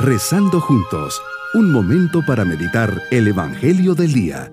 Rezando 0.00 0.60
juntos, 0.60 1.20
un 1.54 1.72
momento 1.72 2.24
para 2.24 2.44
meditar 2.44 3.02
el 3.10 3.26
Evangelio 3.26 3.96
del 3.96 4.12
Día. 4.12 4.52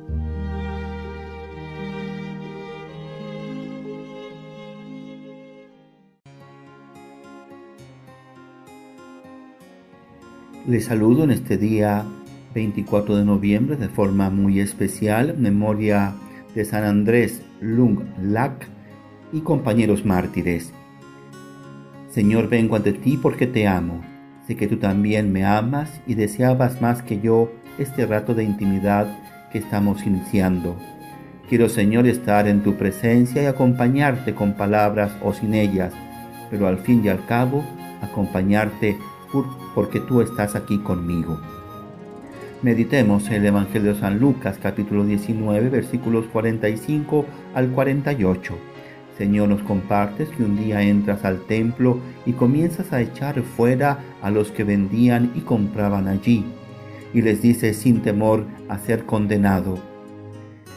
Les 10.65 10.85
saludo 10.85 11.25
en 11.25 11.29
este 11.29 11.57
día 11.59 12.03
24 12.55 13.15
de 13.15 13.25
noviembre 13.25 13.75
de 13.75 13.87
forma 13.87 14.31
muy 14.31 14.59
especial, 14.59 15.37
memoria 15.37 16.15
de 16.55 16.65
San 16.65 16.83
Andrés 16.83 17.43
Lung 17.61 17.99
Lac 18.19 18.67
y 19.31 19.41
compañeros 19.41 20.05
mártires. 20.05 20.73
Señor, 22.09 22.49
vengo 22.49 22.75
ante 22.75 22.93
ti 22.93 23.19
porque 23.21 23.45
te 23.45 23.67
amo. 23.67 24.14
Sé 24.47 24.55
que 24.55 24.67
tú 24.67 24.77
también 24.77 25.31
me 25.31 25.43
amas 25.43 25.89
y 26.05 26.13
deseabas 26.13 26.81
más 26.81 27.01
que 27.01 27.19
yo 27.19 27.51
este 27.79 28.05
rato 28.05 28.35
de 28.35 28.43
intimidad 28.43 29.07
que 29.51 29.57
estamos 29.57 30.05
iniciando. 30.05 30.75
Quiero, 31.49 31.67
Señor, 31.67 32.07
estar 32.07 32.47
en 32.47 32.61
tu 32.61 32.75
presencia 32.75 33.41
y 33.41 33.45
acompañarte 33.47 34.35
con 34.35 34.53
palabras 34.53 35.11
o 35.23 35.33
sin 35.33 35.53
ellas, 35.53 35.93
pero 36.49 36.67
al 36.67 36.77
fin 36.77 37.03
y 37.03 37.09
al 37.09 37.25
cabo 37.25 37.63
acompañarte 38.01 38.97
porque 39.73 39.99
tú 39.99 40.21
estás 40.21 40.55
aquí 40.55 40.77
conmigo. 40.79 41.39
Meditemos 42.61 43.29
el 43.29 43.45
Evangelio 43.45 43.93
de 43.93 43.99
San 43.99 44.19
Lucas 44.19 44.57
capítulo 44.61 45.05
19 45.05 45.69
versículos 45.69 46.25
45 46.31 47.25
al 47.53 47.69
48. 47.69 48.74
Señor, 49.17 49.47
nos 49.47 49.61
compartes 49.61 50.29
que 50.29 50.43
un 50.43 50.57
día 50.57 50.81
entras 50.81 51.23
al 51.23 51.39
templo 51.45 51.99
y 52.25 52.33
comienzas 52.33 52.91
a 52.91 53.01
echar 53.01 53.41
fuera 53.43 53.99
a 54.21 54.29
los 54.29 54.51
que 54.51 54.65
vendían 54.65 55.31
y 55.35 55.41
compraban 55.41 56.07
allí, 56.07 56.43
y 57.13 57.21
les 57.21 57.41
dices 57.41 57.77
sin 57.77 58.01
temor 58.01 58.45
a 58.67 58.77
ser 58.77 59.05
condenado. 59.05 59.79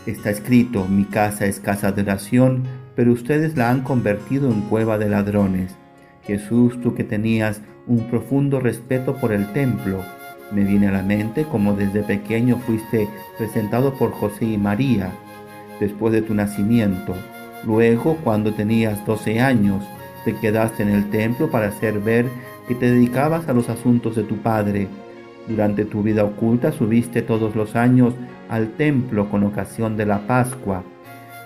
Está 0.07 0.31
escrito, 0.31 0.87
mi 0.87 1.05
casa 1.05 1.47
es 1.47 1.59
casa 1.59 1.91
de 1.91 2.03
oración, 2.03 2.63
pero 2.95 3.13
ustedes 3.13 3.57
la 3.57 3.71
han 3.71 3.83
convertido 3.83 4.51
en 4.53 4.63
cueva 4.63 4.99
de 4.99 5.09
ladrones. 5.09 5.75
Jesús, 6.23 6.81
tú 6.81 6.95
que 6.95 7.05
tenías 7.05 7.61
un 7.89 8.09
profundo 8.09 8.61
respeto 8.61 9.17
por 9.17 9.33
el 9.33 9.53
templo, 9.53 10.01
me 10.53 10.63
viene 10.63 10.89
a 10.89 10.93
la 10.93 11.03
mente 11.03 11.45
como 11.45 11.75
desde 11.75 12.03
pequeño 12.03 12.59
fuiste 12.59 13.09
presentado 13.37 13.95
por 13.95 14.13
José 14.13 14.45
y 14.45 14.59
María, 14.59 15.11
después 15.81 16.13
de 16.13 16.23
tu 16.23 16.35
nacimiento 16.35 17.15
Luego, 17.65 18.17
cuando 18.23 18.55
tenías 18.55 19.05
12 19.05 19.41
años, 19.41 19.85
te 20.25 20.35
quedaste 20.35 20.83
en 20.83 20.91
el 20.91 21.11
templo 21.11 21.51
para 21.51 21.69
hacer 21.69 21.99
ver 22.01 22.27
que 22.67 22.75
te 22.75 22.91
dedicabas 22.91 23.49
a 23.49 23.53
los 23.53 23.69
asuntos 23.69 24.15
de 24.17 24.23
tu 24.23 24.37
padre. 24.39 24.89
Durante 25.49 25.85
tu 25.85 26.03
vida 26.03 26.25
oculta 26.25 26.73
subiste 26.73 27.23
todos 27.23 27.57
los 27.57 27.75
años 27.75 28.15
al 28.49 28.73
templo 28.73 29.29
con 29.31 29.45
ocasión 29.45 29.97
de 29.97 30.07
la 30.07 30.27
Pascua. 30.27 30.83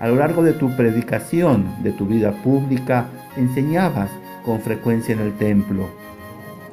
A 0.01 0.09
lo 0.09 0.17
largo 0.17 0.43
de 0.43 0.53
tu 0.53 0.75
predicación, 0.77 1.83
de 1.83 1.93
tu 1.93 2.07
vida 2.07 2.33
pública, 2.43 3.07
enseñabas 3.37 4.11
con 4.45 4.61
frecuencia 4.61 5.15
en 5.15 5.21
el 5.21 5.33
templo. 5.35 5.89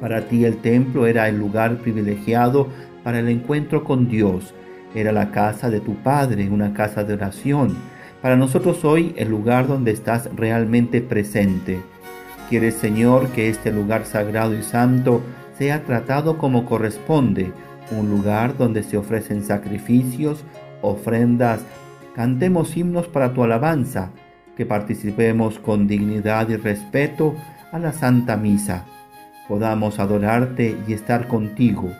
Para 0.00 0.22
ti 0.22 0.44
el 0.44 0.56
templo 0.56 1.06
era 1.06 1.28
el 1.28 1.38
lugar 1.38 1.76
privilegiado 1.76 2.68
para 3.04 3.20
el 3.20 3.28
encuentro 3.28 3.84
con 3.84 4.08
Dios. 4.08 4.52
Era 4.94 5.12
la 5.12 5.30
casa 5.30 5.70
de 5.70 5.80
tu 5.80 5.94
Padre, 5.96 6.48
una 6.50 6.74
casa 6.74 7.04
de 7.04 7.14
oración 7.14 7.76
para 8.22 8.36
nosotros 8.36 8.84
hoy 8.84 9.14
el 9.16 9.28
lugar 9.28 9.66
donde 9.66 9.92
estás 9.92 10.28
realmente 10.34 11.00
presente. 11.00 11.80
Quieres, 12.48 12.74
Señor, 12.74 13.28
que 13.28 13.48
este 13.48 13.72
lugar 13.72 14.04
sagrado 14.04 14.54
y 14.54 14.62
santo 14.62 15.22
sea 15.56 15.84
tratado 15.84 16.38
como 16.38 16.66
corresponde, 16.66 17.52
un 17.90 18.10
lugar 18.10 18.56
donde 18.56 18.82
se 18.82 18.96
ofrecen 18.96 19.44
sacrificios, 19.44 20.44
ofrendas, 20.82 21.60
cantemos 22.14 22.76
himnos 22.76 23.06
para 23.08 23.32
tu 23.32 23.42
alabanza, 23.42 24.10
que 24.56 24.66
participemos 24.66 25.58
con 25.58 25.86
dignidad 25.86 26.48
y 26.48 26.56
respeto 26.56 27.34
a 27.72 27.78
la 27.78 27.92
Santa 27.92 28.36
Misa, 28.36 28.84
podamos 29.48 29.98
adorarte 29.98 30.76
y 30.86 30.92
estar 30.92 31.28
contigo. 31.28 31.90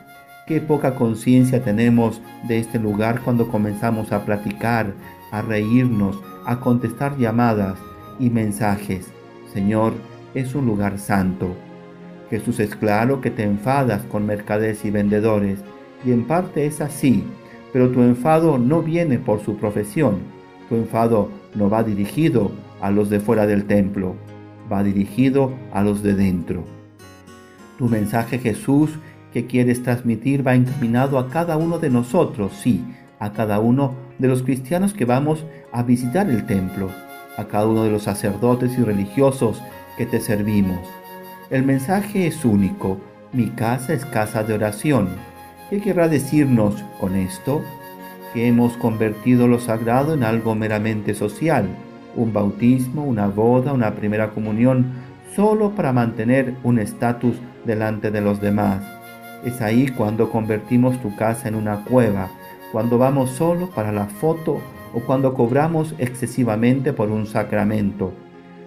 Qué 0.47 0.61
poca 0.61 0.95
conciencia 0.95 1.63
tenemos 1.63 2.21
de 2.47 2.59
este 2.59 2.79
lugar 2.79 3.21
cuando 3.21 3.49
comenzamos 3.49 4.13
a 4.13 4.25
platicar, 4.25 4.93
a 5.31 5.43
reírnos, 5.43 6.19
a 6.45 6.61
contestar 6.61 7.17
llamadas 7.17 7.79
y 8.19 8.31
mensajes. 8.31 9.09
Señor, 9.53 9.95
es 10.35 10.55
un 10.55 10.67
lugar 10.67 10.99
santo. 10.99 11.55
Jesús 12.31 12.61
es 12.61 12.77
claro 12.77 13.21
que 13.21 13.31
te 13.31 13.43
enfadas 13.43 14.03
con 14.05 14.27
mercaderes 14.27 14.85
y 14.85 14.91
vendedores, 14.91 15.59
y 16.05 16.13
en 16.13 16.25
parte 16.25 16.67
es 16.67 16.81
así, 16.81 17.25
pero 17.73 17.91
tu 17.91 18.03
enfado 18.03 18.59
no 18.59 18.83
viene 18.83 19.19
por 19.19 19.41
su 19.41 19.57
profesión. 19.57 20.19
Tu 20.69 20.77
enfado 20.77 21.29
no 21.55 21.69
va 21.69 21.83
dirigido 21.83 22.53
a 22.81 22.91
los 22.91 23.11
de 23.11 23.21
fuera 23.21 23.47
del 23.47 23.65
templo, 23.65 24.15
va 24.73 24.83
dirigido 24.83 25.53
a 25.73 25.83
los 25.83 26.03
de 26.03 26.15
dentro. 26.15 26.65
Tu 27.79 27.89
mensaje 27.89 28.39
Jesús 28.39 28.91
que 29.33 29.47
quieres 29.47 29.83
transmitir 29.83 30.47
va 30.47 30.55
encaminado 30.55 31.19
a 31.19 31.29
cada 31.29 31.57
uno 31.57 31.79
de 31.79 31.91
nosotros, 31.91 32.53
sí, 32.53 32.85
a 33.19 33.33
cada 33.33 33.61
uno 33.61 33.95
de 34.21 34.29
los 34.29 34.43
cristianos 34.43 34.93
que 34.93 35.07
vamos 35.07 35.45
a 35.73 35.83
visitar 35.83 36.29
el 36.29 36.47
templo, 36.47 36.91
a 37.37 37.45
cada 37.47 37.67
uno 37.67 37.85
de 37.85 37.91
los 37.91 38.03
sacerdotes 38.03 38.79
y 38.79 38.83
religiosos 38.83 39.63
que 39.97 40.07
te 40.07 40.21
servimos. 40.21 40.79
El 41.49 41.65
mensaje 41.65 42.27
es 42.27 42.45
único, 42.45 43.01
mi 43.33 43.47
casa 43.47 43.95
es 43.95 44.05
casa 44.05 44.43
de 44.45 44.55
oración. 44.55 45.09
¿Qué 45.71 45.81
querrá 45.81 46.09
decirnos 46.09 46.75
con 47.01 47.17
esto? 47.17 47.63
Que 48.35 48.47
hemos 48.47 48.77
convertido 48.77 49.49
lo 49.49 49.59
sagrado 49.59 50.15
en 50.15 50.23
algo 50.23 50.55
meramente 50.55 51.15
social, 51.15 51.67
un 52.15 52.33
bautismo, 52.33 53.05
una 53.05 53.27
boda, 53.27 53.73
una 53.73 53.95
primera 53.95 54.31
comunión, 54.31 54.93
solo 55.35 55.71
para 55.71 55.93
mantener 55.93 56.55
un 56.63 56.79
estatus 56.79 57.37
delante 57.65 58.11
de 58.11 58.21
los 58.21 58.41
demás. 58.41 58.83
Es 59.45 59.63
ahí 59.63 59.89
cuando 59.89 60.31
convertimos 60.31 61.01
tu 61.01 61.17
casa 61.17 61.49
en 61.49 61.55
una 61.55 61.85
cueva, 61.85 62.29
cuando 62.73 62.99
vamos 62.99 63.31
solo 63.31 63.71
para 63.71 63.93
la 63.93 64.07
foto 64.07 64.61
o 64.93 65.01
cuando 65.01 65.35
cobramos 65.35 65.95
excesivamente 65.99 66.93
por 66.93 67.11
un 67.11 67.27
sacramento. 67.27 68.13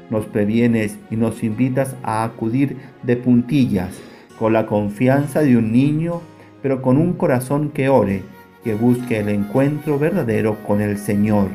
Nos 0.10 0.26
previenes 0.26 0.98
y 1.10 1.16
nos 1.16 1.44
invitas 1.44 1.96
a 2.04 2.24
acudir 2.24 2.78
de 3.04 3.16
puntillas, 3.16 4.00
con 4.38 4.54
la 4.54 4.66
confianza 4.66 5.42
de 5.42 5.58
un 5.58 5.72
niño, 5.72 6.22
pero 6.62 6.82
con 6.82 6.98
un 6.98 7.14
corazón 7.14 7.70
que 7.70 7.90
ore, 7.90 8.24
que 8.64 8.74
busque 8.74 9.20
el 9.20 9.30
encuentro 9.30 10.00
verdadero 10.00 10.58
con 10.66 10.82
el 10.82 10.98
Señor. 10.98 11.50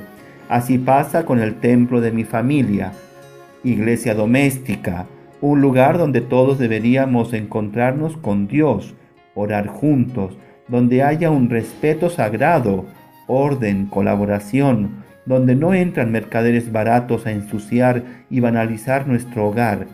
Así 0.48 0.78
pasa 0.78 1.24
con 1.24 1.40
el 1.40 1.56
templo 1.56 2.00
de 2.00 2.12
mi 2.12 2.24
familia, 2.24 2.92
iglesia 3.64 4.14
doméstica, 4.14 5.06
un 5.40 5.60
lugar 5.60 5.98
donde 5.98 6.20
todos 6.20 6.58
deberíamos 6.58 7.32
encontrarnos 7.32 8.16
con 8.16 8.48
Dios, 8.48 8.94
orar 9.34 9.68
juntos, 9.68 10.36
donde 10.68 11.02
haya 11.02 11.30
un 11.30 11.50
respeto 11.50 12.10
sagrado, 12.10 12.86
orden, 13.26 13.86
colaboración, 13.86 15.04
donde 15.26 15.54
no 15.54 15.74
entran 15.74 16.10
mercaderes 16.10 16.72
baratos 16.72 17.26
a 17.26 17.32
ensuciar 17.32 18.02
y 18.30 18.40
banalizar 18.40 19.06
nuestro 19.06 19.48
hogar. 19.48 19.86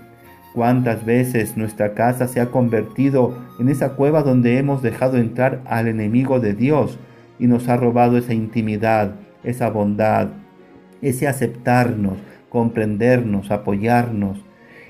¿Cuántas 0.55 1.05
veces 1.05 1.57
nuestra 1.57 1.95
casa 1.95 2.29
se 2.29 2.41
ha 2.41 2.47
convertido 2.47 3.37
en 3.59 3.69
esa 3.69 3.95
cueva 3.95 4.23
donde 4.23 4.59
hemos 4.59 4.83
dejado 4.83 5.17
entrar 5.17 5.61
al 5.67 5.89
enemigo 5.89 6.39
de 6.39 6.55
Dios 6.55 6.99
y 7.41 7.49
nos 7.49 7.69
ha 7.69 7.77
robado 7.77 8.17
esa 8.17 8.35
intimidad, 8.35 9.17
esa 9.43 9.69
bondad, 9.71 10.29
ese 11.03 11.27
aceptarnos, 11.27 12.19
comprendernos, 12.49 13.51
apoyarnos, 13.51 14.45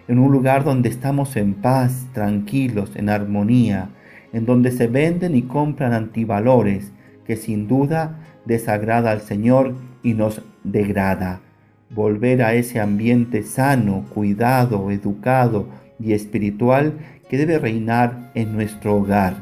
en 0.06 0.18
un 0.18 0.30
lugar 0.30 0.64
donde 0.64 0.90
estamos 0.90 1.34
en 1.36 1.54
paz, 1.54 2.08
tranquilos, 2.12 2.94
en 2.94 3.08
armonía, 3.08 3.88
en 4.34 4.44
donde 4.44 4.72
se 4.72 4.88
venden 4.88 5.34
y 5.34 5.42
compran 5.42 5.94
antivalores 5.94 6.92
que 7.24 7.36
sin 7.36 7.68
duda 7.68 8.18
desagrada 8.44 9.12
al 9.12 9.22
Señor 9.22 9.74
y 10.02 10.12
nos 10.12 10.42
degrada. 10.64 11.40
Volver 11.88 12.42
a 12.42 12.54
ese 12.54 12.80
ambiente 12.80 13.44
sano, 13.44 14.04
cuidado, 14.12 14.90
educado 14.90 15.68
y 16.00 16.12
espiritual 16.12 16.94
que 17.30 17.38
debe 17.38 17.58
reinar 17.58 18.32
en 18.34 18.52
nuestro 18.52 18.96
hogar. 18.96 19.36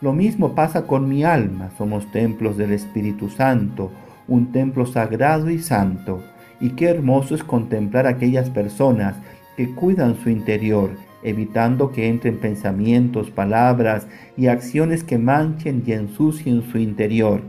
Lo 0.00 0.12
mismo 0.12 0.54
pasa 0.54 0.86
con 0.86 1.08
mi 1.08 1.22
alma, 1.22 1.70
somos 1.78 2.10
templos 2.10 2.56
del 2.56 2.72
Espíritu 2.72 3.30
Santo, 3.30 3.92
un 4.26 4.50
templo 4.50 4.84
sagrado 4.84 5.48
y 5.48 5.60
santo. 5.60 6.22
Y 6.60 6.70
qué 6.70 6.88
hermoso 6.88 7.36
es 7.36 7.44
contemplar 7.44 8.06
a 8.06 8.10
aquellas 8.10 8.50
personas 8.50 9.14
que 9.56 9.72
cuidan 9.74 10.16
su 10.16 10.28
interior, 10.28 10.90
evitando 11.24 11.90
que 11.90 12.08
entren 12.08 12.38
pensamientos, 12.38 13.30
palabras 13.30 14.06
y 14.36 14.46
acciones 14.46 15.02
que 15.02 15.18
manchen 15.18 15.82
y 15.86 15.92
ensucien 15.92 16.62
su 16.62 16.78
interior. 16.78 17.40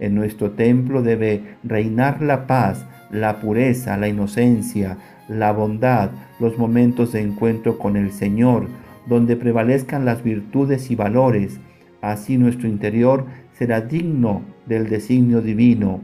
En 0.00 0.14
nuestro 0.14 0.52
templo 0.52 1.02
debe 1.02 1.56
reinar 1.64 2.22
la 2.22 2.46
paz, 2.46 2.86
la 3.10 3.40
pureza, 3.40 3.96
la 3.96 4.08
inocencia, 4.08 4.96
la 5.28 5.52
bondad, 5.52 6.10
los 6.40 6.56
momentos 6.56 7.12
de 7.12 7.20
encuentro 7.20 7.78
con 7.78 7.96
el 7.96 8.12
Señor, 8.12 8.68
donde 9.06 9.36
prevalezcan 9.36 10.04
las 10.04 10.22
virtudes 10.22 10.90
y 10.90 10.94
valores. 10.94 11.58
Así 12.00 12.38
nuestro 12.38 12.68
interior 12.68 13.26
será 13.52 13.80
digno 13.80 14.42
del 14.66 14.88
designio 14.88 15.40
divino, 15.40 16.00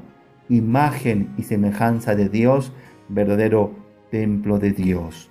imagen 0.49 1.29
y 1.39 1.45
semejanza 1.45 2.17
de 2.17 2.29
Dios, 2.29 2.73
verdadero 3.09 3.73
templo 4.11 4.59
de 4.59 4.73
Dios. 4.73 5.31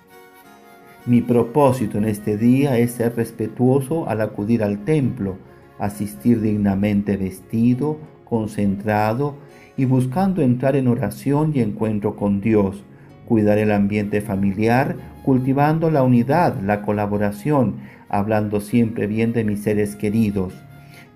Mi 1.06 1.20
propósito 1.20 1.98
en 1.98 2.06
este 2.06 2.38
día 2.38 2.78
es 2.78 2.92
ser 2.92 3.14
respetuoso 3.14 4.08
al 4.08 4.22
acudir 4.22 4.62
al 4.62 4.86
templo, 4.86 5.36
asistir 5.78 6.40
dignamente 6.40 7.18
vestido, 7.18 7.98
concentrado 8.24 9.34
y 9.76 9.84
buscando 9.84 10.40
entrar 10.40 10.76
en 10.76 10.88
oración 10.88 11.52
y 11.54 11.60
encuentro 11.60 12.16
con 12.16 12.40
Dios, 12.40 12.84
cuidar 13.26 13.58
el 13.58 13.70
ambiente 13.70 14.22
familiar, 14.22 14.96
cultivando 15.26 15.90
la 15.90 16.02
unidad, 16.02 16.58
la 16.62 16.80
colaboración, 16.80 17.76
hablando 18.08 18.62
siempre 18.62 19.06
bien 19.06 19.34
de 19.34 19.44
mis 19.44 19.62
seres 19.62 19.96
queridos. 19.96 20.54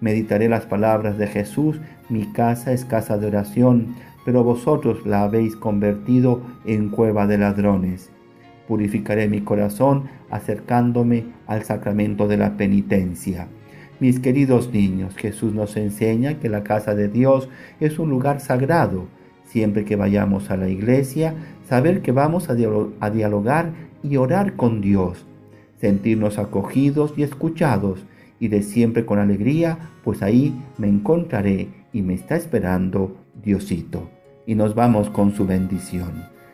Meditaré 0.02 0.50
las 0.50 0.66
palabras 0.66 1.16
de 1.16 1.28
Jesús, 1.28 1.80
mi 2.10 2.30
casa 2.32 2.74
es 2.74 2.84
casa 2.84 3.16
de 3.16 3.26
oración, 3.26 3.94
pero 4.26 4.44
vosotros 4.44 5.06
la 5.06 5.22
habéis 5.22 5.56
convertido 5.56 6.42
en 6.66 6.90
cueva 6.90 7.26
de 7.26 7.38
ladrones. 7.38 8.10
Purificaré 8.68 9.28
mi 9.28 9.40
corazón 9.40 10.10
acercándome 10.30 11.24
al 11.46 11.64
sacramento 11.64 12.28
de 12.28 12.36
la 12.36 12.58
penitencia. 12.58 13.48
Mis 13.98 14.20
queridos 14.20 14.72
niños, 14.72 15.16
Jesús 15.16 15.54
nos 15.54 15.76
enseña 15.76 16.38
que 16.38 16.48
la 16.48 16.62
casa 16.62 16.94
de 16.94 17.08
Dios 17.08 17.48
es 17.80 17.98
un 17.98 18.10
lugar 18.10 18.40
sagrado. 18.40 19.06
Siempre 19.44 19.86
que 19.86 19.96
vayamos 19.96 20.50
a 20.50 20.58
la 20.58 20.68
iglesia, 20.68 21.34
saber 21.66 22.02
que 22.02 22.12
vamos 22.12 22.50
a, 22.50 22.54
dialogar 23.10 23.72
y 24.04 24.16
orar 24.18 24.54
con 24.54 24.82
Dios, 24.82 25.24
sentirnos 25.80 26.38
acogidos 26.38 27.14
y 27.16 27.22
escuchados, 27.22 28.04
y 28.38 28.48
de 28.48 28.62
siempre 28.62 29.04
con 29.04 29.18
alegría, 29.18 29.78
pues 30.04 30.22
ahí 30.22 30.54
me 30.76 30.88
encontraré 30.88 31.68
y 31.92 32.02
me 32.02 32.14
está 32.14 32.36
esperando 32.36 33.16
Diosito. 33.42 34.10
Y 34.46 34.54
nos 34.54 34.74
vamos 34.74 35.10
con 35.10 35.34
su 35.34 35.44
bendición. 35.44 36.37